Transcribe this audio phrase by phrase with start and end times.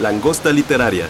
[0.00, 1.08] Langosta literaria.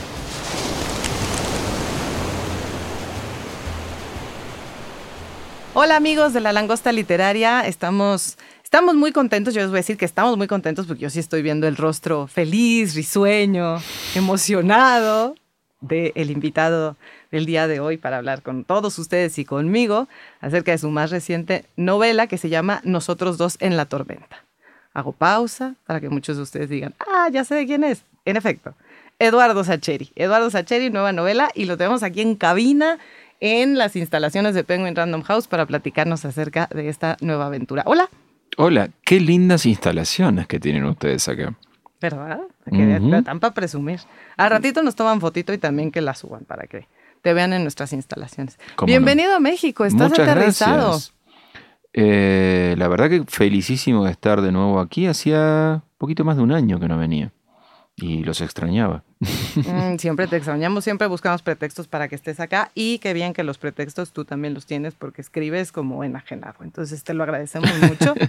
[5.75, 9.99] Hola amigos de la Langosta Literaria, estamos, estamos muy contentos, yo les voy a decir
[9.99, 13.77] que estamos muy contentos porque yo sí estoy viendo el rostro feliz, risueño,
[14.15, 15.35] emocionado
[15.83, 16.97] del invitado
[17.31, 20.09] del día de hoy para hablar con todos ustedes y conmigo
[20.41, 24.45] acerca de su más reciente novela que se llama Nosotros dos en la tormenta.
[24.95, 28.03] Hago pausa para que muchos de ustedes digan, ah, ya sé de quién es.
[28.29, 28.75] En efecto,
[29.19, 30.13] Eduardo Sacheri.
[30.15, 32.99] Eduardo Sacheri, nueva novela, y lo tenemos aquí en cabina
[33.41, 37.85] en las instalaciones de Penguin Random House para platicarnos acerca de esta nueva aventura.
[37.87, 38.11] Hola.
[38.59, 41.55] Hola, qué lindas instalaciones que tienen ustedes acá.
[42.03, 42.41] ¿Verdad?
[42.71, 44.01] Que uh Tan para presumir.
[44.37, 46.87] A ratito nos toman fotito y también que la suban para que
[47.23, 48.59] te vean en nuestras instalaciones.
[48.85, 50.91] Bienvenido a México, estás Muchas aterrizado.
[50.91, 51.15] Gracias.
[51.95, 55.07] Eh, la verdad que felicísimo de estar de nuevo aquí.
[55.07, 57.33] Hacía poquito más de un año que no venía
[58.01, 59.03] y los extrañaba.
[59.21, 63.43] Mm, siempre te extrañamos, siempre buscamos pretextos para que estés acá y qué bien que
[63.43, 66.63] los pretextos tú también los tienes porque escribes como enajenado.
[66.63, 68.15] Entonces te lo agradecemos mucho.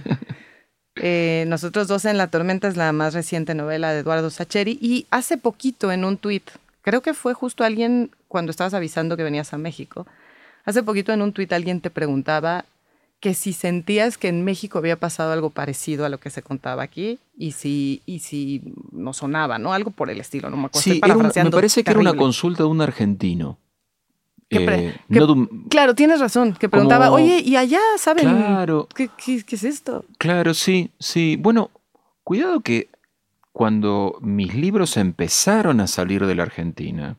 [1.02, 5.06] Eh, nosotros dos en la tormenta es la más reciente novela de Eduardo Sacheri y
[5.10, 6.50] hace poquito en un tuit,
[6.82, 10.06] creo que fue justo alguien cuando estabas avisando que venías a México,
[10.64, 12.66] hace poquito en un tuit alguien te preguntaba
[13.20, 16.82] que si sentías que en México había pasado algo parecido a lo que se contaba
[16.82, 19.74] aquí y si, y si no sonaba, ¿no?
[19.74, 20.80] Algo por el estilo, no me acuerdo.
[20.80, 21.00] Sí,
[21.44, 23.58] me parece que era una consulta de un argentino.
[24.52, 24.96] Eh,
[25.68, 30.04] claro, tienes razón, que preguntaba, oye, ¿y allá saben claro, ¿qué, qué, qué es esto?
[30.18, 31.36] Claro, sí, sí.
[31.38, 31.70] Bueno,
[32.24, 32.88] cuidado que
[33.52, 37.16] cuando mis libros empezaron a salir de la Argentina,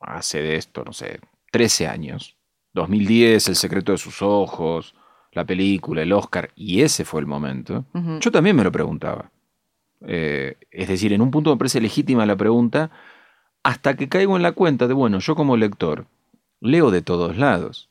[0.00, 1.20] hace de esto, no sé,
[1.52, 2.36] 13 años,
[2.74, 4.94] 2010, El secreto de sus ojos,
[5.32, 7.84] la película, el Oscar, y ese fue el momento,
[8.20, 9.30] yo también me lo preguntaba.
[10.06, 12.90] Eh, es decir, en un punto me parece legítima la pregunta,
[13.62, 16.06] hasta que caigo en la cuenta de, bueno, yo como lector
[16.60, 17.88] leo de todos lados.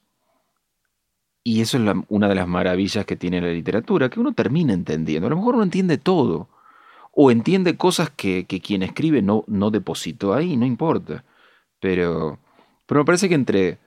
[1.44, 5.27] Y eso es una de las maravillas que tiene la literatura, que uno termina entendiendo.
[5.27, 6.47] A lo mejor uno entiende todo,
[7.11, 11.23] o entiende cosas que, quien escribe no, no depositó ahí, no importa.
[11.79, 12.39] Pero,
[12.85, 13.77] pero me parece que entre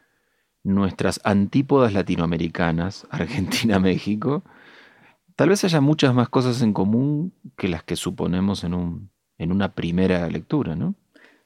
[0.66, 4.42] nuestras antípodas latinoamericanas, Argentina, México,
[5.36, 9.52] tal vez haya muchas más cosas en común que las que suponemos en, un, en
[9.52, 10.94] una primera lectura, ¿no?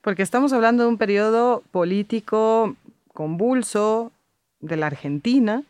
[0.02, 2.74] Porque estamos hablando de un periodo político
[3.12, 4.12] convulso
[4.60, 5.62] de la Argentina.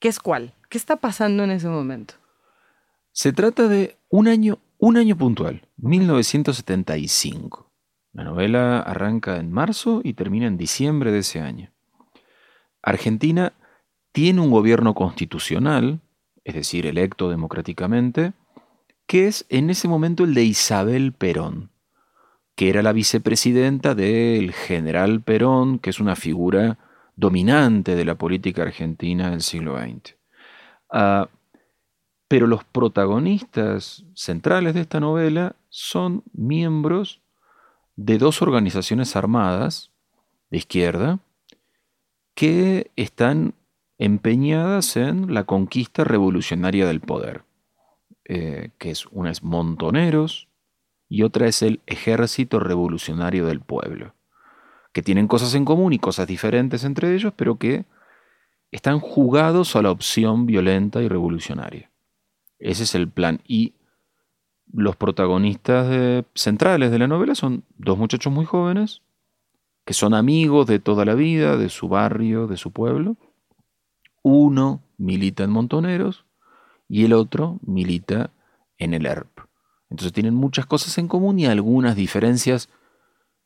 [0.00, 0.52] ¿Qué es cuál?
[0.68, 2.14] ¿Qué está pasando en ese momento?
[3.12, 7.72] Se trata de un año, un año puntual, 1975.
[8.12, 11.72] La novela arranca en marzo y termina en diciembre de ese año.
[12.88, 13.52] Argentina
[14.12, 16.00] tiene un gobierno constitucional,
[16.44, 18.32] es decir, electo democráticamente,
[19.06, 21.70] que es en ese momento el de Isabel Perón,
[22.56, 26.78] que era la vicepresidenta del general Perón, que es una figura
[27.16, 30.16] dominante de la política argentina del siglo XX.
[30.90, 31.28] Ah,
[32.28, 37.20] pero los protagonistas centrales de esta novela son miembros
[37.96, 39.90] de dos organizaciones armadas
[40.50, 41.18] de izquierda,
[42.38, 43.54] que están
[43.98, 47.42] empeñadas en la conquista revolucionaria del poder,
[48.26, 50.46] eh, que es una es Montoneros
[51.08, 54.14] y otra es el Ejército Revolucionario del Pueblo,
[54.92, 57.86] que tienen cosas en común y cosas diferentes entre ellos, pero que
[58.70, 61.90] están jugados a la opción violenta y revolucionaria.
[62.60, 63.40] Ese es el plan.
[63.48, 63.74] Y
[64.72, 69.02] los protagonistas centrales de la novela son dos muchachos muy jóvenes,
[69.88, 73.16] que son amigos de toda la vida, de su barrio, de su pueblo.
[74.22, 76.26] Uno milita en Montoneros
[76.90, 78.30] y el otro milita
[78.76, 79.40] en el ERP.
[79.88, 82.68] Entonces tienen muchas cosas en común y algunas diferencias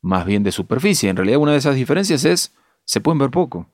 [0.00, 1.09] más bien de superficie.
[1.11, 2.53] En realidad una de esas diferencias es,
[2.85, 3.69] se pueden ver poco,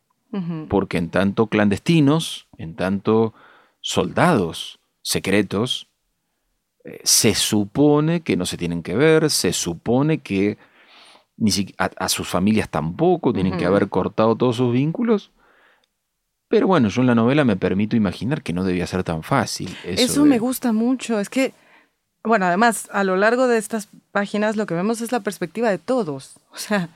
[0.68, 3.32] porque en tanto clandestinos, en tanto
[3.80, 5.88] soldados secretos,
[6.84, 10.58] eh, se supone que no se tienen que ver, se supone que
[11.38, 15.30] ni a, sus familias tampoco, tienen que haber cortado todos sus vínculos.
[16.48, 19.74] Pero bueno, yo en la novela me permito imaginar que no debía ser tan fácil.
[19.84, 21.52] Eso, me gusta mucho, es que
[22.24, 25.78] Bueno, además, a lo largo de estas páginas lo que vemos es la perspectiva de
[25.78, 26.36] todos.
[26.52, 26.88] O sea,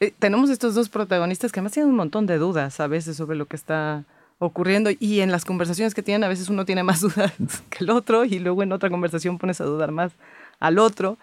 [0.00, 3.36] eh, tenemos estos dos protagonistas que además tienen un montón de dudas a veces sobre
[3.36, 4.04] lo que está
[4.38, 7.32] ocurriendo y en las conversaciones que tienen a veces uno tiene más dudas
[7.70, 10.12] que el otro y luego en otra conversación pones a dudar más
[10.60, 11.18] al otro.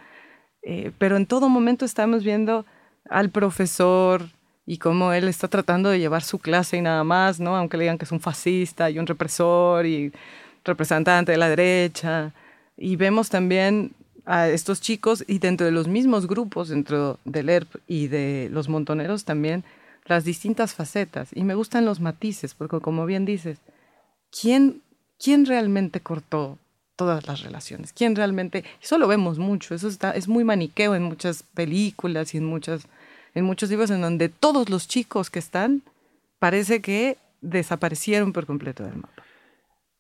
[0.63, 2.65] Eh, pero en todo momento estamos viendo
[3.10, 4.30] al profesor
[4.65, 7.56] y cómo él está tratando de llevar su clase y nada más, ¿no?
[7.56, 10.13] Aunque le digan que es un fascista y un represor y
[10.63, 12.31] representante de la derecha.
[12.77, 13.92] Y vemos también
[14.25, 18.69] a estos chicos y dentro de los mismos grupos, dentro del ERP y de los
[18.69, 19.65] montoneros también,
[20.06, 21.30] las distintas facetas.
[21.33, 23.60] Y me gustan los matices, porque como bien dices,
[24.31, 24.81] ¿quién,
[25.19, 26.57] quién realmente cortó
[26.95, 27.94] todas las relaciones?
[27.94, 28.63] ¿Quién realmente?
[28.81, 32.88] Eso lo vemos mucho, eso está, es muy maniqueo en muchas películas y en, muchas,
[33.34, 35.81] en muchos libros en donde todos los chicos que están
[36.40, 39.24] parece que desaparecieron por completo del mapa.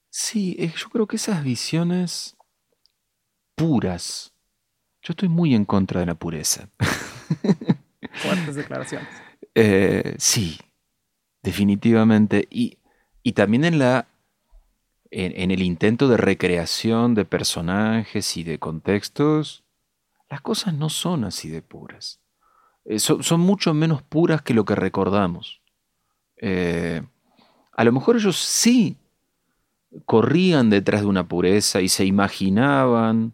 [0.09, 2.37] Sí, yo creo que esas visiones
[3.55, 4.33] puras,
[5.01, 6.69] yo estoy muy en contra de la pureza.
[8.13, 9.07] Fuertes declaraciones.
[9.55, 10.59] Eh, sí,
[11.41, 12.47] definitivamente.
[12.51, 12.77] Y,
[13.23, 14.07] y también en la
[15.15, 19.63] en, el intento de recreación de personajes y de contextos,
[20.29, 22.19] las cosas no son así de puras.
[22.85, 25.61] Eh, son, mucho menos puras que lo que recordamos.
[26.37, 27.03] Eh,
[27.71, 28.97] a lo mejor ellos sí
[30.05, 33.33] corrían detrás de una pureza y se imaginaban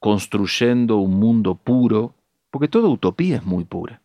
[0.00, 2.14] construyendo un mundo puro,
[2.50, 4.02] porque toda utopía es muy pura.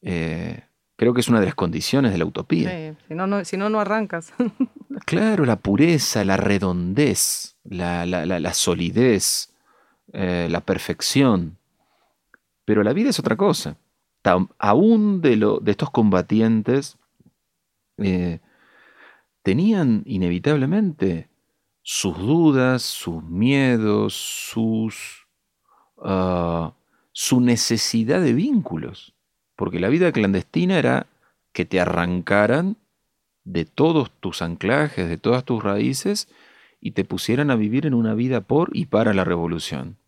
[0.00, 0.64] Eh,
[1.00, 2.94] creo que es una de las condiciones de la utopía.
[3.08, 4.34] si, no, no, si no, no arrancas.
[5.06, 9.50] claro, la pureza, la redondez, la, solidez,
[10.12, 11.56] eh, la perfección.
[12.66, 13.78] Pero la vida es otra cosa.
[14.58, 16.98] Aún de, lo, de estos combatientes
[17.96, 18.40] eh,
[19.42, 21.30] tenían inevitablemente
[21.80, 25.26] sus dudas, sus miedos, sus,
[26.04, 26.74] ah,
[27.12, 29.14] su necesidad de vínculos.
[29.60, 31.06] Porque la vida clandestina era
[31.52, 32.78] que te arrancaran
[33.44, 36.28] de todos tus anclajes, de todas tus raíces,
[36.80, 39.98] y te pusieran a vivir en una vida por y para la revolución.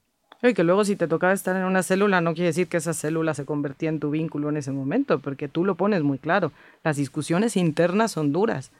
[0.42, 2.94] Y que luego si te tocaba estar en una célula, no quiere decir que esa
[2.94, 6.50] célula se convertía en tu vínculo en ese momento, porque tú lo pones muy claro.
[6.82, 8.70] Las discusiones internas son duras.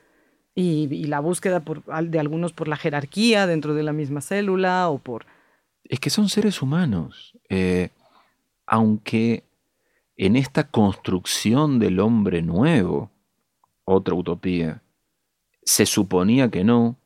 [0.55, 4.97] Y, la búsqueda por, de algunos por la jerarquía dentro de la misma célula o
[4.97, 5.27] por...
[5.85, 7.39] Es que son seres humanos.
[7.51, 7.91] Eh,
[8.65, 9.45] aunque
[10.17, 13.11] en esta construcción del hombre nuevo,
[13.85, 14.83] otra utopía,
[15.63, 16.97] se suponía que no,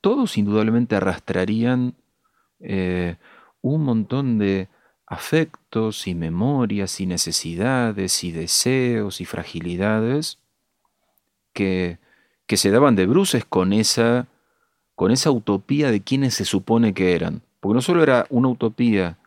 [0.00, 1.94] todos indudablemente arrastrarían
[2.60, 3.16] eh,
[3.62, 4.68] un montón de
[5.06, 10.38] afectos y memorias y necesidades y deseos y fragilidades
[11.52, 11.98] que,
[12.48, 14.28] se daban de bruces con esa,
[14.94, 17.42] con esa utopía de quienes se supone que eran.
[17.58, 19.18] Porque no solo era una utopía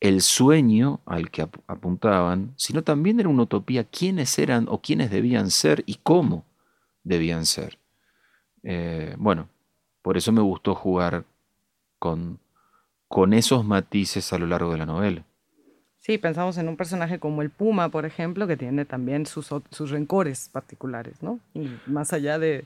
[0.00, 5.50] el sueño al que apuntaban, sino también era una utopía quiénes eran o quiénes debían
[5.50, 6.44] ser y cómo
[7.04, 7.78] debían ser.
[8.62, 9.48] Eh, bueno,
[10.02, 11.24] por eso me gustó jugar
[11.98, 12.38] con,
[13.08, 15.24] con esos matices a lo largo de la novela.
[15.98, 19.90] Sí, pensamos en un personaje como el Puma, por ejemplo, que tiene también sus, sus
[19.90, 21.40] rencores particulares, ¿no?
[21.52, 22.64] Y más allá de,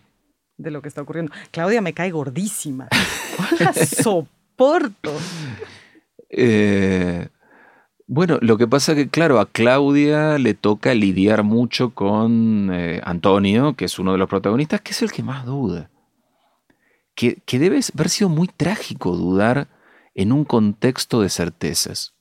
[0.57, 1.33] de, lo que está ocurriendo.
[1.51, 2.89] Claudia me cae gordísima.
[4.03, 5.13] soporto.
[6.37, 7.29] Eh,
[8.07, 13.75] bueno, lo que pasa que, claro, a Claudia le toca lidiar mucho con eh, Antonio,
[13.75, 15.91] que es uno de los protagonistas, que es el que más duda.
[17.15, 19.69] Que, que debe haber sido muy trágico dudar
[20.15, 22.13] en un contexto de certezas.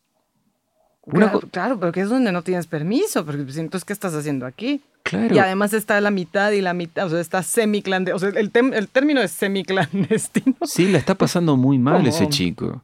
[1.05, 4.45] Claro, claro, pero que es donde no tienes permiso, porque pues, entonces, ¿qué estás haciendo
[4.45, 4.81] aquí?
[5.01, 5.35] Claro.
[5.35, 8.15] Y además está la mitad y la mitad, o sea, está semiclandestino.
[8.15, 10.55] O sea, el, el término es semiclandestino.
[10.63, 12.83] Sí, la está pasando muy mal ese chico.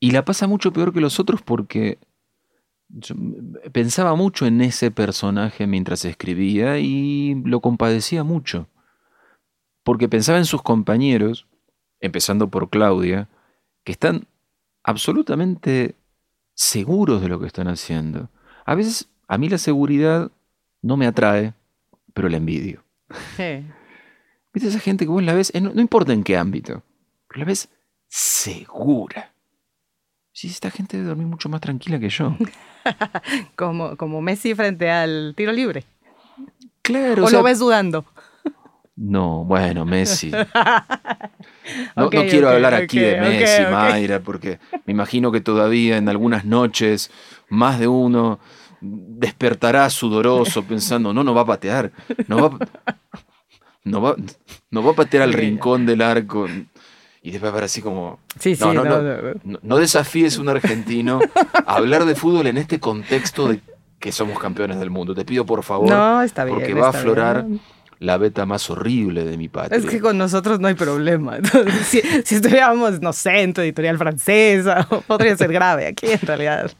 [0.00, 1.98] Y la pasa mucho peor que los otros porque
[3.72, 8.68] pensaba mucho en ese personaje mientras escribía y lo compadecía mucho.
[9.82, 11.46] Porque pensaba en sus compañeros,
[12.00, 13.28] empezando por Claudia,
[13.84, 14.26] que están
[14.82, 15.96] absolutamente
[16.54, 18.30] seguros de lo que están haciendo.
[18.64, 20.30] A veces a mí la seguridad
[20.82, 21.54] no me atrae,
[22.14, 22.84] pero la envidio.
[24.52, 26.82] ¿Viste esa gente que vos la ves, no, no importa en qué ámbito,
[27.28, 27.68] pero la ves
[28.08, 29.32] segura.
[30.38, 32.36] Sí, esta gente debe dormir mucho más tranquila que yo.
[33.56, 35.82] como, como Messi frente al tiro libre.
[36.80, 37.24] Claro.
[37.24, 38.04] ¿O, lo ves dudando?
[38.94, 40.30] No, bueno, Messi.
[41.96, 47.10] No, quiero hablar aquí de Messi, Mayra, porque me imagino que todavía en algunas noches
[47.50, 48.38] más de uno
[48.80, 51.92] despertará sudoroso pensando, no, no va a patear,
[52.26, 52.58] no va,
[53.84, 54.16] no va,
[54.70, 56.46] no va a patear al rincón del arco
[57.28, 58.18] Y después ver así como...
[58.40, 59.58] Sí, sí, no, no, no, no, no.
[59.62, 61.20] no- desafíes a un argentino
[61.66, 63.60] a hablar de fútbol en este contexto de
[63.98, 65.14] que somos campeones del mundo.
[65.14, 66.56] Te pido por favor, No, está bien.
[66.56, 67.60] porque va a aflorar bien.
[67.98, 69.76] la beta más horrible de mi patria.
[69.78, 71.36] Es que con nosotros no hay problema.
[71.36, 75.86] Entonces, si, si estuviéramos, no sé, en tu editorial francesa, podría ser grave.
[75.88, 76.70] Aquí en realidad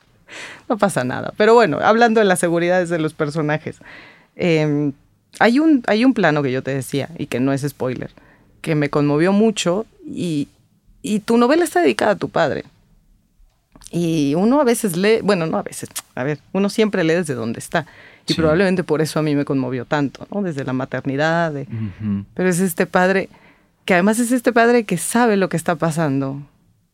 [0.67, 1.35] no pasa nada.
[1.37, 3.81] Pero bueno, hablando de las seguridades de los personajes,
[4.37, 4.93] eh,
[5.41, 8.11] hay, un, hay un plano que yo te decía, y que no es spoiler,
[8.61, 10.49] que me conmovió mucho, y,
[11.03, 12.65] y tu novela está dedicada a tu padre.
[13.91, 17.35] Y uno a veces lee, bueno, no a veces, a ver, uno siempre lee desde
[17.35, 17.87] donde está.
[18.27, 18.41] Y Sí.
[18.41, 20.43] probablemente por eso a mí me conmovió tanto, ¿no?
[20.43, 21.67] Desde la maternidad, de,
[22.35, 23.31] pero es este padre,
[23.87, 26.43] que además es este padre que sabe lo que está pasando,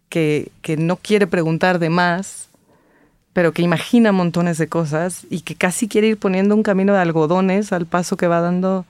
[0.09, 2.49] que, que no quiere preguntar de más,
[3.33, 7.01] pero que imagina montones de cosas y que casi quiere ir poniendo un camino de
[7.01, 8.87] algodones al paso que va dando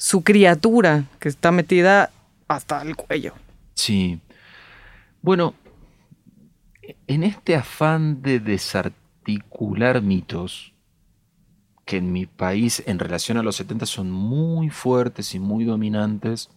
[0.00, 2.10] su criatura, que está metida
[2.48, 3.34] hasta el cuello.
[3.74, 4.18] Sí.
[5.20, 5.52] Bueno,
[7.06, 10.72] en este afán de desarticular mitos,
[11.84, 16.48] que en mi país en relación a los 70 son muy fuertes y muy dominantes,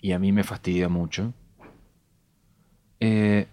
[0.00, 1.34] y a mí me fastidia mucho,
[3.00, 3.48] eh,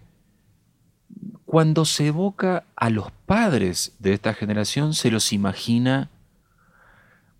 [1.46, 6.10] cuando se evoca a los padres de esta generación, se los imagina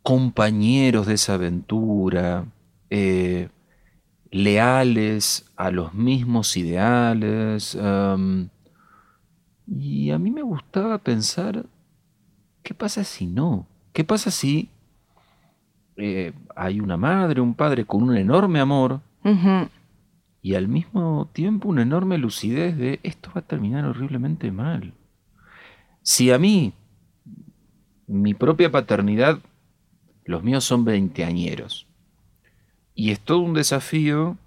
[0.03, 2.46] compañeros de esa aventura,
[2.89, 3.50] eh,
[4.31, 7.77] leales a los mismos ideales.
[9.67, 11.65] y a mí me gustaba pensar,
[12.63, 13.67] ¿qué pasa si no?
[13.93, 14.70] ¿Qué pasa si
[15.98, 19.01] eh, hay una madre, un padre con un enorme amor
[20.41, 24.93] y al mismo tiempo una enorme lucidez de esto va a terminar horriblemente mal?
[26.01, 26.74] Si a mí,
[28.08, 29.39] mi propia paternidad,
[30.25, 31.88] los míos son veinteañeros,
[32.96, 34.38] y es todo un desafío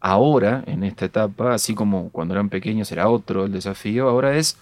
[0.00, 4.58] ahora, en esta etapa, así como cuando eran pequeños era otro el desafío, ahora es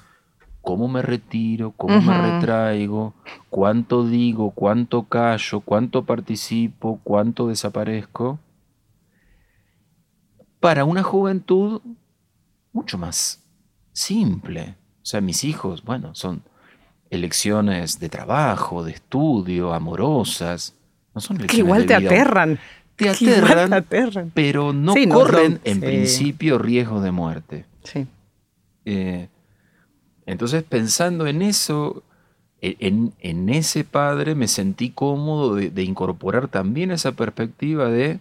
[0.61, 3.15] cómo me retiro, cómo me retraigo,
[3.49, 8.39] cuánto digo, cuánto callo, cuánto participo, cuánto desaparezco,
[10.61, 11.81] para una juventud
[12.73, 13.43] mucho más
[13.93, 14.75] simple.
[15.03, 16.43] O sea, mis hijos, bueno, son
[17.11, 20.75] elecciones de trabajo, de estudio, amorosas.
[21.15, 22.11] No son Que igual de te vida.
[22.11, 22.59] aterran.
[22.97, 24.31] Te aterran, te aterran.
[24.35, 25.81] pero no Sí, corren no, en sí.
[25.81, 27.65] principio riesgo de muerte.
[27.85, 28.07] Sí.
[28.85, 29.29] Eh,
[30.27, 32.03] entonces, pensando en eso,
[32.61, 38.19] e- en, en ese padre me sentí cómodo de, de incorporar también esa perspectiva de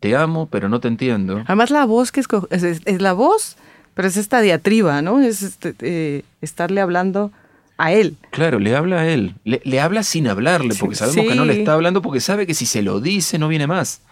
[0.00, 1.42] te amo, pero no te entiendo.
[1.46, 3.56] Además la voz que esco- es, es- es la voz,
[3.94, 5.20] pero es esta diatriba, ¿no?
[5.20, 7.30] Es este, eh, estarle hablando
[7.76, 8.16] a él.
[8.30, 9.34] Claro, le habla a él.
[9.44, 12.54] Le, le habla sin hablarle, porque sabemos que no le está hablando, porque sabe que
[12.54, 14.02] si se lo dice no viene más.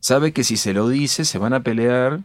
[0.00, 2.20] Sabe que si se lo dice se van a pelear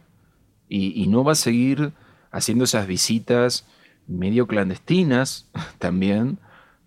[0.68, 1.92] y, y no va a seguir
[2.30, 3.64] haciendo esas visitas
[4.06, 5.46] medio clandestinas
[5.78, 6.38] también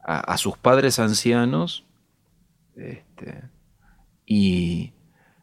[0.03, 1.85] a, a sus padres ancianos.
[2.75, 3.43] Este,
[4.25, 4.93] y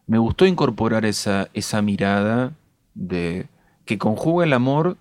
[0.06, 2.52] me gustó incorporar esa, esa mirada
[2.94, 3.46] de
[3.84, 4.96] que conjuga el amor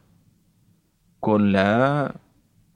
[1.19, 2.15] con la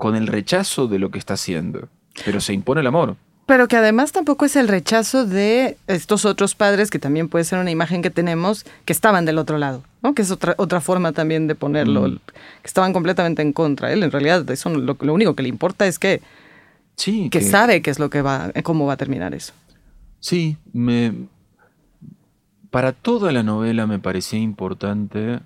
[0.02, 1.88] con el rechazo de lo que está haciendo,
[2.26, 3.18] pero se impone el amor.
[3.46, 7.60] Pero que además tampoco es el rechazo de estos otros padres, que también puede ser
[7.60, 10.16] una imagen que tenemos, que estaban del otro lado, ¿no?
[10.16, 12.16] Que es otra, otra forma también de ponerlo, Mm.
[12.16, 13.94] que estaban completamente en contra.
[13.94, 16.22] Él en realidad eso lo, lo único que le importa es que,
[16.96, 19.54] Sí, que sabe qué es lo que va, cómo va a terminar eso.
[20.20, 21.14] Sí, me
[22.72, 25.40] para toda la novela me parecía importante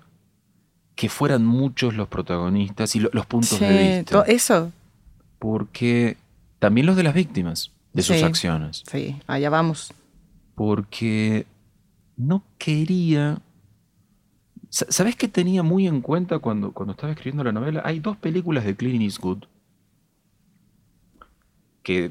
[0.96, 4.72] que fueran muchos los protagonistas y lo- los puntos Sí, de vista, eso,
[5.38, 6.16] porque
[6.58, 8.24] también los de las víctimas de sus Sí.
[8.24, 9.92] acciones, sí, allá vamos.
[10.56, 11.46] porque
[12.16, 13.38] no quería
[14.68, 17.82] Sa- ¿Sabes qué tenía muy en cuenta cuando, cuando estaba escribiendo la novela?
[17.84, 19.44] Hay dos películas de Clint Eastwood
[21.82, 22.10] que,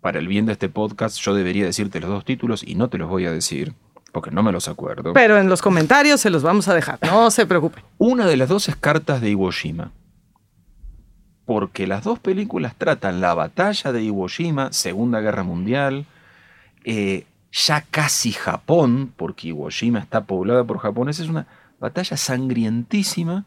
[0.00, 2.98] para el bien de este podcast, yo debería decirte los dos títulos y no te
[2.98, 3.74] los voy a decir,
[4.14, 5.12] porque no me los acuerdo.
[5.12, 7.82] Pero en los comentarios se los vamos a dejar, no se preocupe.
[7.98, 9.90] Una de las dos es Cartas de Iwo Jima.
[11.44, 16.06] Porque las dos películas tratan la batalla de Iwo Jima, Segunda Guerra Mundial,
[16.84, 21.48] eh, ya casi Japón, porque Iwo Jima está poblada por japoneses, es una
[21.80, 23.46] batalla sangrientísima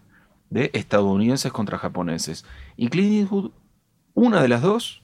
[0.49, 2.43] de estadounidenses contra japoneses.
[2.75, 3.51] Y Clint Eastwood,
[4.13, 5.01] una de las dos,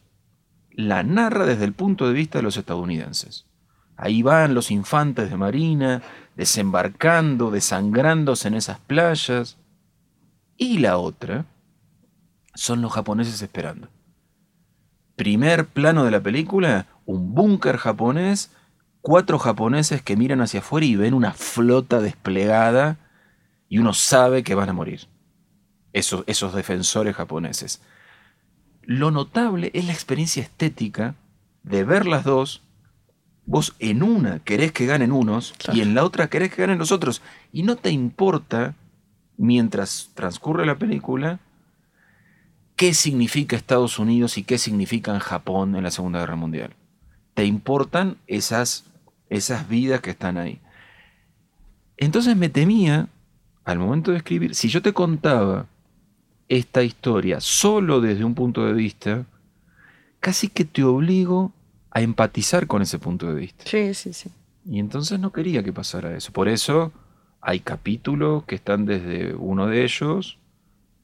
[0.72, 3.46] la narra desde el punto de vista de los estadounidenses.
[3.98, 6.02] Ahí van los infantes de marina,
[6.36, 9.58] desembarcando, desangrándose en esas playas.
[10.58, 11.46] Y la otra
[12.56, 13.88] son los japoneses esperando.
[15.16, 18.52] Primer plano de la película, un búnker japonés
[19.04, 22.98] cuatro japoneses que miran hacia afuera y ven una flota desplegada
[23.68, 25.08] y uno sabe que van a morir.
[25.92, 27.82] Esos, esos defensores japoneses.
[28.82, 31.16] Lo notable es la experiencia estética
[31.64, 32.64] de ver las dos.
[33.46, 36.92] Vos en una querés que ganen unos y en la otra querés que ganen los
[36.92, 37.22] otros.
[37.52, 38.76] Y no te importa,
[39.38, 41.40] mientras transcurre la película,
[42.76, 46.74] qué significa Estados Unidos y qué significa Japón en la Segunda Guerra Mundial.
[47.34, 48.86] Te importan esas,
[49.30, 50.60] esas vidas que están ahí.
[51.98, 53.08] Entonces me temía,
[53.66, 55.68] al momento de escribir, si yo te contaba
[56.50, 59.26] esta historia solo desde un punto de vista,
[60.20, 61.52] casi que te obligo
[61.94, 63.64] a empatizar con ese punto de vista.
[63.68, 64.30] Sí, sí, sí.
[64.66, 66.32] Y entonces no quería que pasara eso.
[66.32, 66.92] Por eso
[67.40, 70.40] hay capítulos que están desde uno de ellos,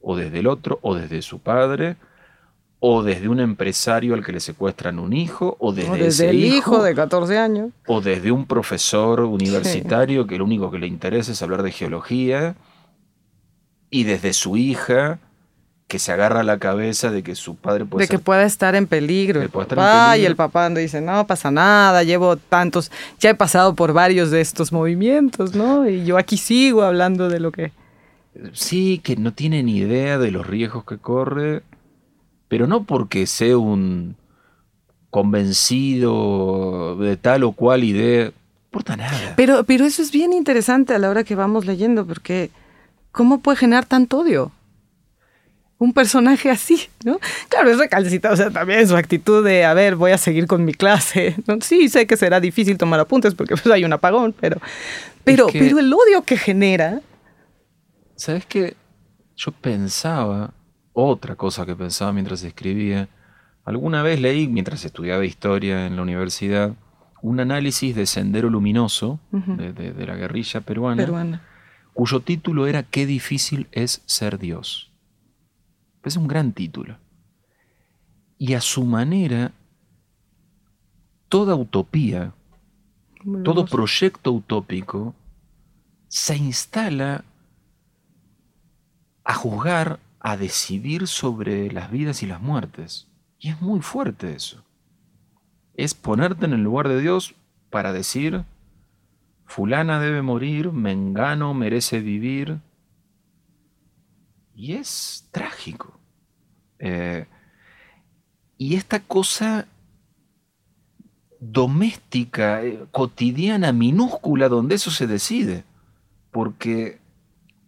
[0.00, 1.96] o desde el otro, o desde su padre,
[2.80, 6.94] o desde un empresario al que le secuestran un hijo, o desde, el hijo, de
[6.94, 7.70] 14 años.
[7.86, 12.56] O desde un profesor universitario que lo único que le interesa es hablar de geología,
[13.90, 15.20] y desde su hija
[15.90, 18.76] que se agarra a la cabeza de que su padre puede De que pueda estar
[18.76, 19.42] en peligro.
[19.42, 19.50] El
[20.20, 24.40] y el papá dice, no pasa nada, llevo tantos, ya he pasado por varios de
[24.40, 25.88] estos movimientos, ¿no?
[25.88, 27.72] Y yo aquí sigo hablando de lo que...
[28.52, 31.64] Sí, que no tiene ni idea de los riesgos que corre,
[32.46, 34.14] pero no porque sea un
[35.10, 38.32] convencido de tal o cual idea, no
[38.66, 39.34] importa nada.
[39.36, 42.50] Pero, pero eso es bien interesante a la hora que vamos leyendo, porque
[43.10, 44.52] ¿cómo puede generar tanto odio?
[45.80, 47.18] Un personaje así, ¿no?
[47.48, 50.62] Claro, es recalcitrado, o sea, también su actitud de, a ver, voy a seguir con
[50.62, 51.34] mi clase.
[51.46, 51.56] ¿no?
[51.62, 54.60] Sí, sé que será difícil tomar apuntes porque pues, hay un apagón, pero,
[55.24, 57.00] pero, pero el odio que genera.
[58.14, 58.76] ¿Sabes qué?
[59.36, 60.52] Yo pensaba,
[60.92, 63.08] otra cosa que pensaba mientras escribía,
[63.64, 66.74] alguna vez leí, mientras estudiaba historia en la universidad,
[67.22, 71.42] un análisis de Sendero Luminoso, de, de la guerrilla peruana, peruana,
[71.94, 74.89] cuyo título era Qué difícil es ser Dios.
[76.04, 76.96] Es un gran título.
[78.38, 79.52] Y a su manera,
[81.28, 82.32] toda utopía,
[83.44, 85.14] todo proyecto utópico,
[86.08, 87.24] se instala
[89.24, 93.06] a juzgar, a decidir sobre las vidas y las muertes.
[93.38, 94.64] Y es muy fuerte eso.
[95.74, 97.34] Es ponerte en el lugar de Dios
[97.70, 98.44] para decir,
[99.46, 102.58] fulana debe morir, mengano merece vivir,
[104.60, 105.98] y es trágico.
[106.78, 107.24] Eh,
[108.58, 109.66] y esta cosa
[111.40, 115.64] doméstica, eh, cotidiana, minúscula, donde eso se decide.
[116.30, 117.00] Porque,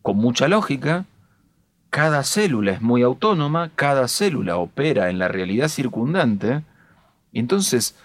[0.03, 1.07] con mucha lógica,
[1.89, 6.63] cada célula es muy autónoma, cada célula opera en la realidad circundante,
[7.33, 7.97] y entonces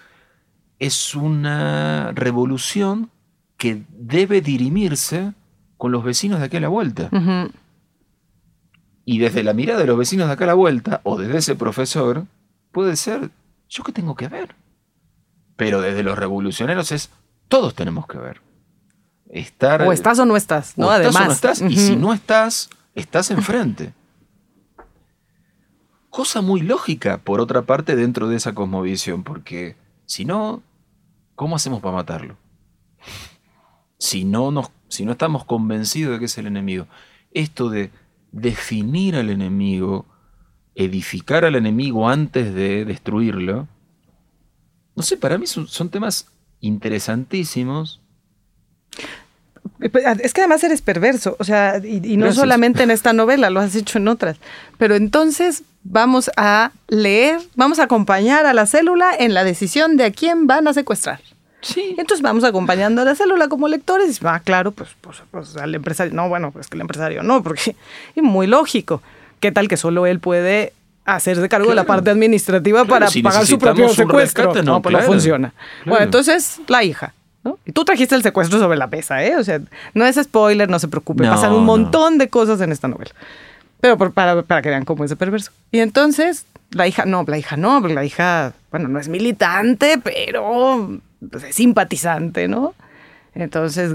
[0.78, 3.10] es una revolución
[3.58, 5.34] que debe dirimirse
[5.76, 7.10] con los vecinos de aquí a la vuelta.
[9.10, 11.54] Y desde la mirada de los vecinos de acá a la vuelta, o desde ese
[11.54, 12.26] profesor,
[12.72, 13.30] puede ser,
[13.70, 14.54] ¿yo qué tengo que ver?
[15.56, 17.08] Pero desde los revolucionarios es,
[17.48, 18.42] todos tenemos que ver.
[19.30, 20.90] Estar, o estás o no estás, ¿no?
[20.90, 21.26] Además.
[21.26, 23.94] no estás, y si no estás, estás enfrente.
[26.10, 30.62] Cosa muy lógica, por otra parte, dentro de esa cosmovisión, porque si no,
[31.34, 32.36] ¿cómo hacemos para matarlo?
[33.96, 36.88] Si no, nos, si no estamos convencidos de que es el enemigo.
[37.32, 37.90] Esto de
[38.32, 40.06] definir al enemigo,
[40.74, 43.68] edificar al enemigo antes de destruirlo,
[44.98, 46.26] no sé, para mí son, temas
[46.60, 48.00] interesantísimos.
[50.20, 53.76] Es que además eres perverso, o sea, y, no solamente en esta novela, lo has
[53.76, 54.38] hecho en otras.
[54.76, 60.04] Pero entonces vamos a leer, vamos a acompañar a la célula en la decisión de
[60.04, 61.20] a quién van a secuestrar.
[61.60, 61.96] Sí.
[61.98, 65.74] Entonces vamos acompañando a la célula como lectores y ah, claro, pues, pues, pues, al
[65.74, 67.74] empresario, no, bueno, pues que el empresario no, porque
[68.14, 69.02] es muy lógico.
[69.40, 70.72] ¿Qué tal que solo él puede
[71.04, 74.54] hacerse cargo de la parte administrativa para pagar su propio secuestro?
[74.62, 75.52] no, pues no funciona.
[75.84, 77.14] Bueno, entonces la hija.
[77.44, 77.58] ¿no?
[77.64, 79.36] Y tú trajiste el secuestro sobre la pesa, ¿eh?
[79.36, 79.60] O sea,
[79.94, 83.12] no es spoiler, no se preocupe, pasan un montón de cosas en esta novela.
[83.80, 85.52] Pero para, para que vean cómo es de perverso.
[85.70, 89.98] Y entonces la hija, no, la hija no, porque la hija, bueno, no es militante,
[90.02, 90.98] pero
[91.30, 92.74] pues, es simpatizante, ¿no?
[93.34, 93.92] Entonces,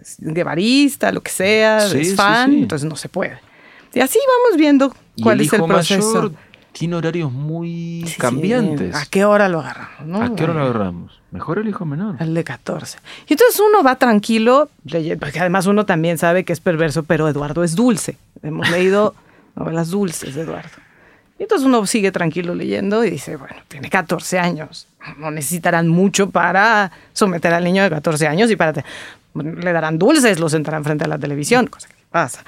[0.00, 3.38] es guevarista, lo que sea, es fan, entonces no se puede.
[3.92, 6.32] Y así vamos viendo cuál es el proceso.
[6.72, 8.94] tiene horarios muy cambiantes.
[8.94, 10.30] ¿A qué hora lo agarramos?
[10.30, 11.20] ¿A qué hora lo agarramos?
[11.30, 12.16] Mejor el hijo menor.
[12.20, 12.98] El de 14.
[13.28, 14.70] Y entonces uno va tranquilo,
[15.18, 18.16] porque además uno también sabe que es perverso, pero Eduardo es dulce.
[18.42, 19.14] Hemos leído
[19.56, 20.83] novelas dulces de Eduardo.
[21.38, 24.86] Y entonces uno sigue tranquilo leyendo y dice, bueno, tiene 14 años,
[25.18, 28.84] no necesitarán mucho para someter al niño de 14 años y para...
[29.34, 32.44] le darán dulces, lo sentarán frente a la televisión, cosa que pasa.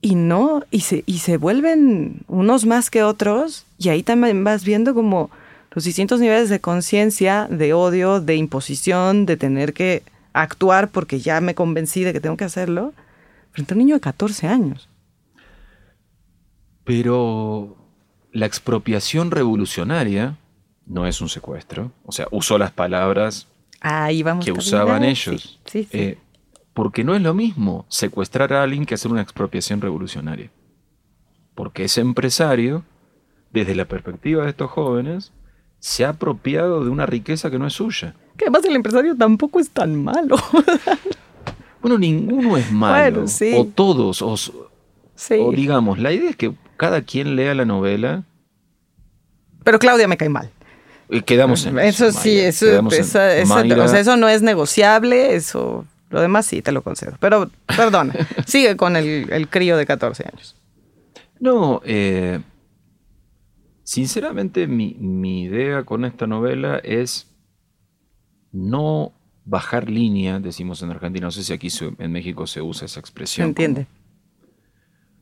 [0.00, 4.64] Y no, y se, y se vuelven unos más que otros, y ahí también vas
[4.64, 5.30] viendo como
[5.72, 11.40] los distintos niveles de conciencia, de odio, de imposición, de tener que actuar porque ya
[11.40, 12.92] me convencí de que tengo que hacerlo,
[13.52, 14.88] frente a un niño de 14 años.
[16.84, 17.76] Pero
[18.32, 20.36] la expropiación revolucionaria
[20.86, 21.92] no es un secuestro.
[22.04, 23.48] O sea, usó las palabras
[24.44, 25.60] que usaban ellos.
[25.72, 26.18] Eh,
[26.74, 30.50] porque no es lo mismo secuestrar a alguien que hacer una expropiación revolucionaria.
[31.54, 32.84] Porque ese empresario,
[33.52, 35.32] desde la perspectiva de estos jóvenes,
[35.78, 38.14] se ha apropiado de una riqueza que no es suya.
[38.36, 40.36] Que además el empresario tampoco es tan malo.
[41.82, 43.24] bueno, ninguno es malo.
[43.56, 44.22] O todos.
[44.22, 48.24] O, o digamos, la idea es que cada quien lea la novela.
[49.64, 50.50] Pero Claudia me cae mal.
[51.10, 52.10] Y quedamos en eso.
[52.10, 55.84] sí, eso, eso no es negociable, eso.
[56.08, 57.18] Lo demás sí, te lo concedo.
[57.20, 58.12] Pero, perdón,
[58.46, 60.56] sigue con el, el, crío de 14 años.
[61.38, 62.40] No, eh,
[63.90, 67.26] Sinceramente, mi, idea con esta novela es
[68.52, 69.12] no
[69.44, 73.48] bajar línea, decimos en Argentina, no sé si aquí en México se usa esa expresión.
[73.48, 73.86] entiende.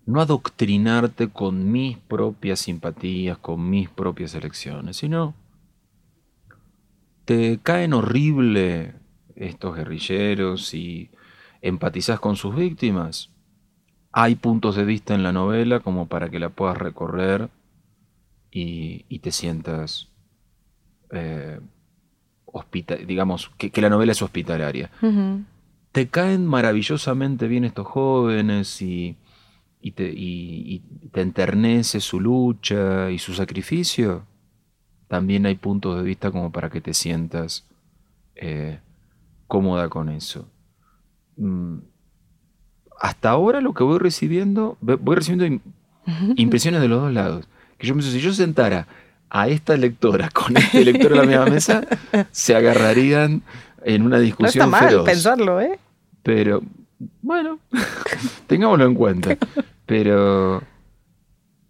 [0.08, 5.34] No adoctrinarte con mis propias simpatías, con mis propias elecciones, sino
[7.26, 8.94] te caen horrible
[9.36, 11.10] estos guerrilleros y
[11.60, 13.28] empatizas con sus víctimas.
[14.10, 17.50] Hay puntos de vista en la novela como para que la puedas recorrer
[18.50, 20.08] y, te sientas,
[21.10, 21.60] eh,
[23.06, 24.90] digamos, que, la novela es hospitalaria.
[25.92, 29.18] Te caen maravillosamente bien estos jóvenes y,
[29.92, 30.12] te,
[31.12, 34.24] te, enternece su lucha y su sacrificio.
[35.08, 37.64] También hay puntos de vista como para que te sientas
[38.34, 38.80] eh,
[39.46, 40.48] cómoda con eso.
[41.36, 41.78] Mm,
[43.00, 45.60] hasta ahora lo que voy recibiendo, voy recibiendo
[46.36, 48.86] impresiones de los dos lados que yo pienso, si yo sentara
[49.30, 51.86] a esta lectora con este lector a la misma mesa,
[52.30, 53.42] se agarrarían
[53.84, 54.70] en una discusión.
[54.70, 55.78] No está mal pensarlo, ¿eh?
[56.22, 56.62] Pero,
[57.22, 57.58] bueno,
[58.46, 59.36] tengámoslo en cuenta.
[59.86, 60.62] Pero,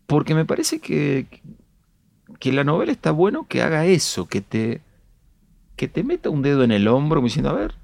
[0.06, 1.26] porque me parece que,
[2.38, 4.80] que la novela está bueno que haga eso, que te,
[5.76, 7.74] que te meta un dedo en el hombro diciendo, a ver,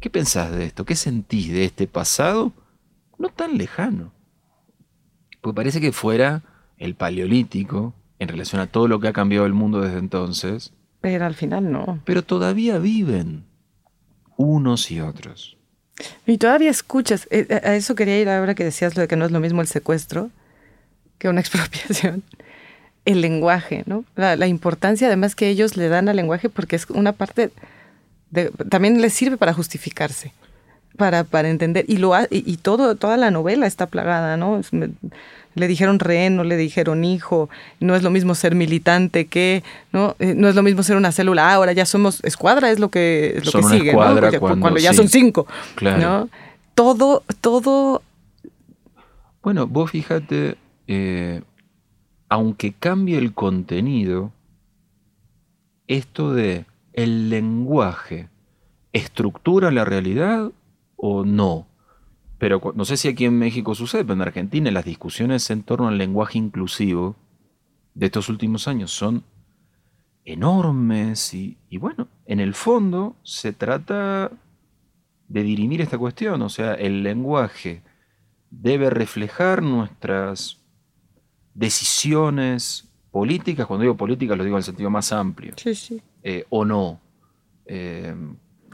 [0.00, 0.84] ¿qué pensás de esto?
[0.84, 2.52] ¿Qué sentís de este pasado?
[3.18, 4.12] No tan lejano.
[5.40, 6.42] Pues parece que fuera
[6.78, 10.72] el paleolítico en relación a todo lo que ha cambiado el mundo desde entonces.
[11.00, 12.00] Pero al final no.
[12.04, 13.44] Pero todavía viven
[14.36, 15.56] unos y otros.
[16.26, 19.16] Y todavía escuchas, eh, eh, a eso quería ir ahora que decías lo de que
[19.16, 20.30] no es lo mismo el secuestro
[21.18, 22.22] que una expropiación.
[23.04, 24.04] El lenguaje, ¿no?
[24.14, 27.50] La, importancia además que ellos le dan al lenguaje porque es una parte,
[28.30, 30.32] de, también les sirve para justificarse,
[30.96, 31.86] para, para entender.
[31.88, 34.60] Y, lo, y, y todo, toda la novela está plagada, ¿no?
[35.54, 40.16] Le dijeron rehén, no le dijeron hijo, no es lo mismo ser militante que, ¿no?
[40.18, 42.88] Eh, no es lo mismo ser una célula, ah, ahora ya somos escuadra, es lo
[42.90, 43.98] que, es lo que sigue, ¿no?
[44.40, 45.46] Cuando, ya son cinco.
[45.74, 46.28] Claro.
[46.74, 48.02] Todo, todo.
[49.42, 51.42] Bueno, vos fíjate, eh,
[52.28, 54.32] aunque cambie el contenido,
[55.88, 58.28] esto de el lenguaje
[58.92, 60.50] estructura la realidad
[60.96, 61.66] o no.
[62.40, 65.88] Pero no sé si aquí en México sucede, pero en Argentina las discusiones en torno
[65.88, 67.14] al lenguaje inclusivo
[67.92, 69.24] de estos últimos años son
[70.24, 74.32] enormes y, bueno, en el fondo se trata
[75.28, 77.82] de dirimir esta cuestión, o sea, el lenguaje
[78.50, 80.62] debe reflejar nuestras
[81.52, 86.00] decisiones políticas, cuando digo políticas lo digo en el sentido más amplio, sí, sí.
[86.22, 87.00] Eh, o no.
[87.66, 88.14] Eh,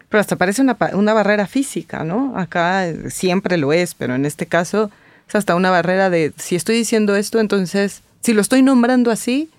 [0.09, 2.35] pero hasta parece una, una barrera física, ¿no?
[2.37, 4.91] Acá siempre lo es, pero en este caso
[5.29, 9.51] es hasta una barrera de si estoy diciendo esto, entonces, si lo estoy nombrando así,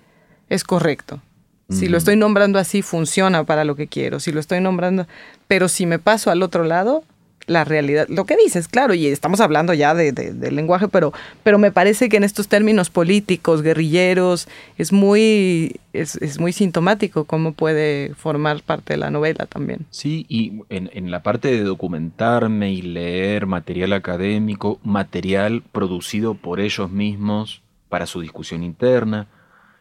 [0.50, 1.22] es correcto.
[1.70, 4.22] Si lo estoy nombrando así, funciona para lo que quiero.
[4.22, 5.06] Si lo estoy nombrando,
[5.50, 7.04] pero si me paso al otro lado,
[7.48, 11.58] la realidad, lo que dices, claro, y estamos hablando ya de, del lenguaje, pero, pero
[11.58, 18.14] me parece que en estos términos políticos, guerrilleros, es muy, es, muy sintomático cómo puede
[18.16, 19.86] formar parte de la novela también.
[19.92, 26.92] Sí, y en, la parte de documentarme y leer material académico, material producido por ellos
[26.92, 29.28] mismos para su discusión interna,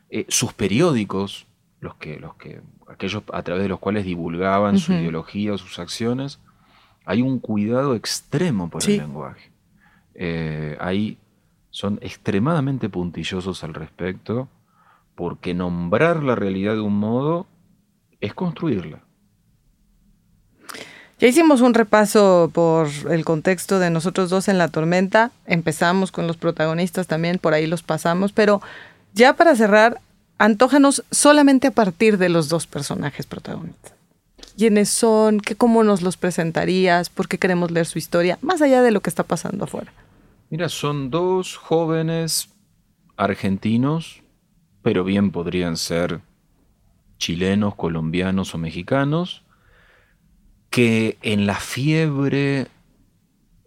[0.08, 1.46] eh, sus periódicos,
[1.80, 5.80] los que, los que, aquellos a través de los cuales divulgaban su ideología o sus
[5.80, 6.38] acciones,
[7.06, 9.50] hay un cuidado extremo por el lenguaje.
[10.14, 11.18] Eh, hay
[11.70, 14.48] son extremadamente puntillosos al respecto,
[15.14, 17.46] porque nombrar la realidad de un modo
[18.20, 19.00] es construirla.
[21.18, 25.32] Ya hicimos un repaso por el contexto de nosotros dos en la tormenta.
[25.46, 28.62] Empezamos con los protagonistas también, por ahí los pasamos, pero
[29.14, 30.00] ya para cerrar,
[30.38, 33.95] antójanos solamente a partir de los dos personajes protagonistas.
[34.56, 35.40] ¿Quiénes son?
[35.40, 37.10] ¿Qué, ¿Cómo nos los presentarías?
[37.10, 38.38] ¿Por qué queremos leer su historia?
[38.40, 39.92] Más allá de lo que está pasando afuera.
[40.50, 42.48] Mira, son dos jóvenes
[43.16, 44.22] argentinos,
[44.82, 46.20] pero bien podrían ser
[47.18, 49.42] chilenos, colombianos o mexicanos,
[50.70, 52.68] que en la fiebre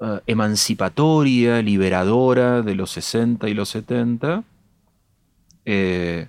[0.01, 4.43] eh, emancipatoria, liberadora de los 60 y los 70,
[5.65, 6.27] eh,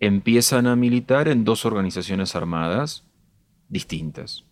[0.00, 3.04] empiezan a militar en dos organizaciones armadas
[3.74, 4.44] distintas.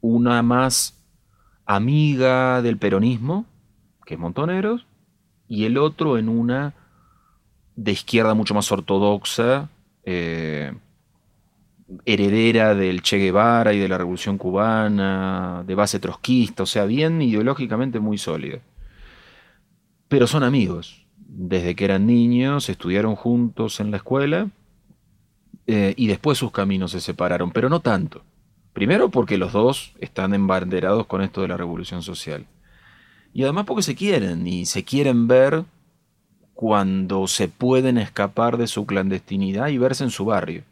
[0.00, 0.98] Una más
[1.66, 3.44] amiga del peronismo,
[4.04, 4.86] que es Montoneros,
[5.46, 6.74] y el otro en una
[7.76, 9.68] de izquierda mucho más ortodoxa,
[10.04, 10.72] eh,
[12.06, 17.20] heredera del Che Guevara y de la Revolución Cubana, de base trotskista, o sea, bien
[17.20, 18.60] ideológicamente muy sólida.
[20.08, 21.04] Pero son amigos.
[21.16, 24.48] Desde que eran niños, estudiaron juntos en la escuela
[25.66, 28.22] eh, y después sus caminos se separaron, pero no tanto.
[28.74, 32.46] Primero porque los dos están embanderados con esto de la revolución social.
[33.32, 35.64] Y además porque se quieren y se quieren ver
[36.54, 40.64] cuando se pueden escapar de su clandestinidad y verse en su barrio,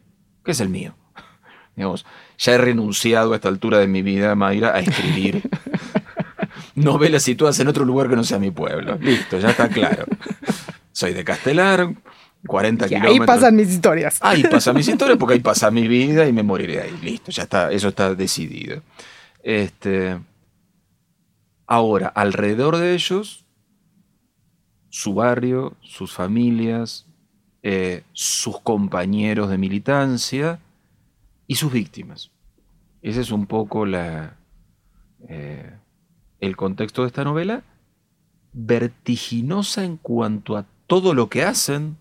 [0.43, 0.95] que es el mío.
[1.77, 2.05] Digamos,
[2.37, 5.49] ya he renunciado a esta altura de mi vida, Mayra, a escribir
[6.75, 8.97] novelas situadas en otro lugar que no sea mi pueblo.
[8.99, 10.05] Listo, ya está claro.
[10.91, 11.89] Soy de Castelar,
[12.47, 13.19] 40 kilómetros.
[13.19, 14.19] Ahí pasan mis historias.
[14.21, 16.97] Ahí pasan mis historias porque ahí pasa mi vida y me moriré ahí.
[17.01, 18.81] Listo, ya está, eso está decidido.
[19.41, 20.19] Este,
[21.67, 23.45] ahora, alrededor de ellos,
[24.89, 27.07] su barrio, sus familias,
[27.61, 30.59] eh, sus compañeros de militancia
[31.47, 32.31] y sus víctimas.
[33.01, 34.35] Ese es un poco la,
[35.27, 35.73] eh,
[36.39, 37.63] el contexto de esta novela,
[38.53, 41.97] vertiginosa en cuanto a todo lo que hacen,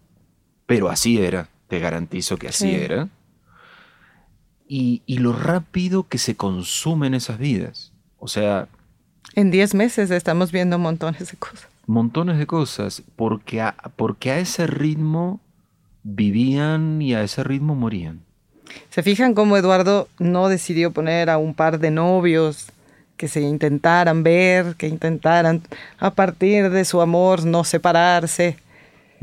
[0.72, 3.10] pero así era, te garantizo que así era.
[4.66, 7.92] Y, y, lo rápido que se consumen esas vidas.
[8.18, 8.68] O sea...
[9.34, 11.68] En 10 meses estamos viendo montones de cosas.
[11.86, 15.40] Montones de cosas, porque a, porque a ese ritmo
[16.04, 18.22] vivían y a ese ritmo morían.
[18.88, 22.68] ¿Se fijan cómo Eduardo no decidió poner a un par de novios
[23.18, 25.60] que se intentaran ver, que intentaran
[25.98, 28.56] a partir de su amor no separarse?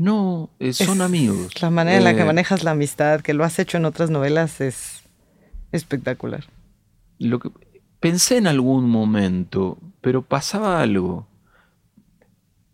[0.00, 1.60] No, eh, son amigos.
[1.60, 4.08] La manera en la que Eh, manejas la amistad, que lo has hecho en otras
[4.08, 5.02] novelas, es
[5.72, 6.44] espectacular.
[7.18, 7.50] Lo que,
[8.00, 11.28] pensé en algún momento, pero pasaba algo.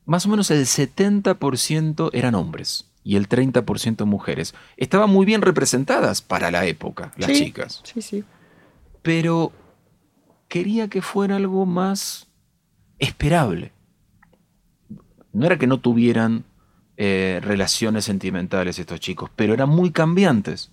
[0.05, 4.55] Más o menos el 70% eran hombres y el 30% mujeres.
[4.77, 7.81] Estaban muy bien representadas para la época, las Sí, chicas.
[7.83, 8.23] Sí, sí.
[9.03, 9.51] Pero
[10.47, 12.29] quería que fuera algo más
[13.01, 13.73] esperable.
[15.33, 16.45] No era que no tuvieran
[16.97, 20.71] eh, relaciones sentimentales estos chicos, pero eran muy cambiantes.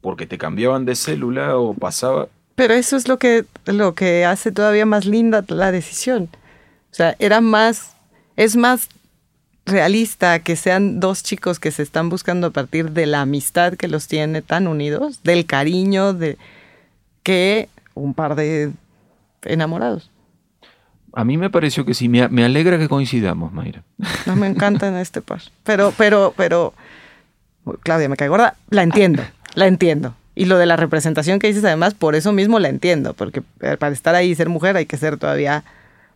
[0.00, 2.28] Porque te cambiaban de célula o pasaba...
[2.54, 6.28] Pero eso es lo que, lo que hace todavía más linda la decisión.
[6.90, 7.94] O sea, era más,
[8.36, 8.88] es más
[9.64, 13.88] realista que sean dos chicos que se están buscando a partir de la amistad que
[13.88, 16.36] los tiene tan unidos, del cariño, de
[17.22, 18.72] que un par de
[19.44, 20.11] enamorados.
[21.14, 23.82] A mí me pareció que sí, me, me alegra que coincidamos, Mayra.
[24.26, 25.40] No me encanta en este par.
[25.64, 26.72] Pero, pero, pero,
[27.82, 29.22] Claudia, me cae gorda, la entiendo,
[29.54, 30.14] la entiendo.
[30.34, 33.42] Y lo de la representación que dices, además, por eso mismo la entiendo, porque
[33.78, 35.62] para estar ahí y ser mujer hay que ser todavía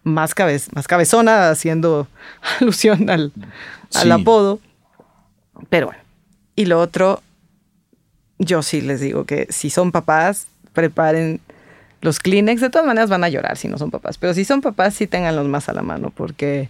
[0.05, 2.09] más, cabez, más cabezona, haciendo
[2.61, 3.33] alusión al,
[3.95, 4.11] al Sí.
[4.11, 4.61] apodo.
[5.69, 6.01] Pero bueno.
[6.55, 7.23] Y lo otro,
[8.39, 11.41] yo sí les digo que si son papás, preparen
[12.01, 12.61] los Kleenex.
[12.61, 14.19] De todas maneras van a llorar si no son papás.
[14.19, 16.69] Pero si son papás, sí tenganlos más a la mano, porque,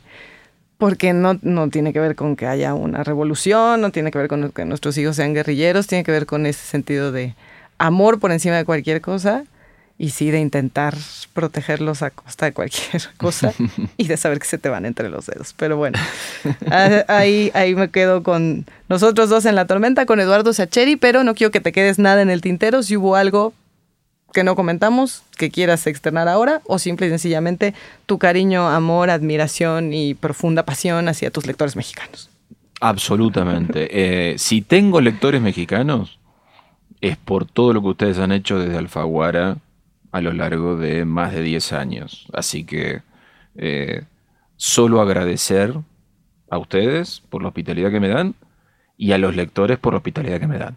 [0.79, 4.29] porque no, no tiene que ver con que haya una revolución, no tiene que ver
[4.29, 7.35] con que nuestros hijos sean guerrilleros, tiene que ver con ese sentido de
[7.79, 9.45] amor por encima de cualquier cosa
[9.99, 10.95] y sí de intentar
[11.33, 13.55] protegerlos a costa de cualquier cosa
[13.97, 15.55] y de saber que se te van entre los dedos.
[15.57, 15.99] Pero bueno,
[16.71, 21.25] ah, ahí, ahí me quedo con nosotros dos en la tormenta, con Eduardo Sacheri, pero
[21.25, 23.55] no quiero que te quedes nada en el tintero si hubo algo
[24.37, 27.73] que no comentamos, que quieras externar ahora, o simple y sencillamente
[28.05, 32.29] tu cariño, amor, admiración y profunda pasión hacia tus lectores mexicanos.
[32.83, 33.89] Absolutamente.
[33.91, 36.19] Eh, si tengo lectores mexicanos,
[37.01, 39.57] es por todo lo que ustedes han hecho desde Alfaguara
[40.13, 42.27] a lo largo de más de 10 años.
[42.35, 43.01] Así que
[43.57, 44.03] eh,
[44.57, 45.73] solo agradecer
[46.51, 48.35] a ustedes por la hospitalidad que me dan
[48.99, 50.77] y a los lectores por la hospitalidad que me dan.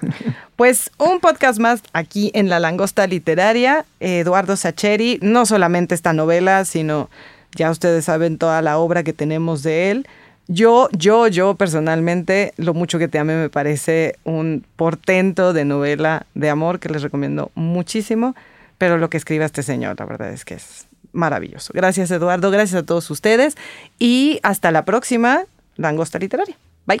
[0.60, 3.86] Pues un podcast más aquí en La Langosta Literaria.
[3.98, 7.08] Eduardo Sacheri, no solamente esta novela, sino
[7.56, 10.06] ya ustedes saben toda la obra que tenemos de él.
[10.48, 16.26] Yo, yo, yo personalmente, Lo mucho que te ame me parece un portento de novela
[16.34, 18.36] de amor que les recomiendo muchísimo,
[18.76, 21.72] pero lo que escriba este señor, la verdad es que es maravilloso.
[21.74, 23.56] Gracias Eduardo, gracias a todos ustedes
[23.98, 25.44] y hasta la próxima
[25.76, 26.58] Langosta Literaria.
[26.84, 27.00] Bye.